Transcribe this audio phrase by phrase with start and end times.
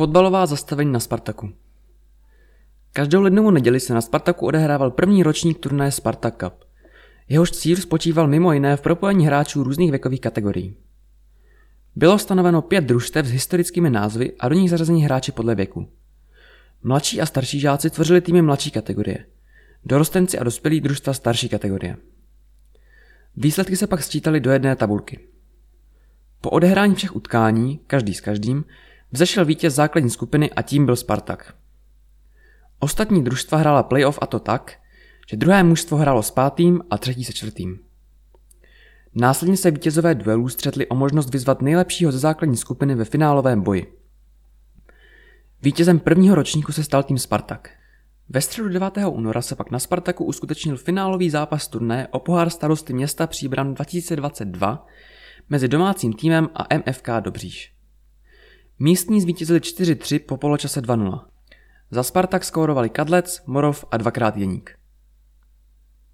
[0.00, 1.52] Fotbalová zastavení na Spartaku
[2.92, 6.64] Každou lednovou neděli se na Spartaku odehrával první ročník turnaje Spartak Cup.
[7.28, 10.76] Jehož cíl spočíval mimo jiné v propojení hráčů různých věkových kategorií.
[11.96, 15.88] Bylo stanoveno pět družstev s historickými názvy a do nich zařazení hráči podle věku.
[16.82, 19.26] Mladší a starší žáci tvořili týmy mladší kategorie.
[19.84, 21.96] Dorostenci a dospělí družstva starší kategorie.
[23.36, 25.20] Výsledky se pak sčítaly do jedné tabulky.
[26.40, 28.64] Po odehrání všech utkání, každý s každým,
[29.12, 31.54] vzešel vítěz základní skupiny a tím byl Spartak.
[32.78, 34.72] Ostatní družstva hrála playoff a to tak,
[35.30, 37.78] že druhé mužstvo hrálo s pátým a třetí se čtvrtým.
[39.14, 43.96] Následně se vítězové duelů střetli o možnost vyzvat nejlepšího ze základní skupiny ve finálovém boji.
[45.62, 47.70] Vítězem prvního ročníku se stal tým Spartak.
[48.28, 48.92] Ve středu 9.
[49.08, 54.86] února se pak na Spartaku uskutečnil finálový zápas turné o pohár starosty města Příbram 2022
[55.48, 57.79] mezi domácím týmem a MFK Dobříš.
[58.82, 61.20] Místní zvítězili 4-3 po poločase 2-0.
[61.90, 64.79] Za Spartak skórovali Kadlec, Morov a dvakrát Jeník.